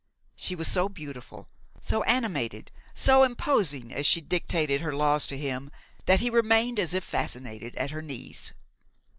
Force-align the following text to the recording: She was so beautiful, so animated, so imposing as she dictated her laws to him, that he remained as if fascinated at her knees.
She 0.35 0.55
was 0.55 0.67
so 0.67 0.89
beautiful, 0.89 1.47
so 1.79 2.01
animated, 2.05 2.71
so 2.95 3.21
imposing 3.21 3.93
as 3.93 4.07
she 4.07 4.19
dictated 4.19 4.81
her 4.81 4.95
laws 4.95 5.27
to 5.27 5.37
him, 5.37 5.69
that 6.07 6.21
he 6.21 6.31
remained 6.31 6.79
as 6.79 6.95
if 6.95 7.03
fascinated 7.03 7.75
at 7.75 7.91
her 7.91 8.01
knees. 8.01 8.51